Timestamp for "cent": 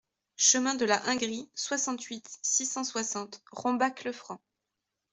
2.65-2.83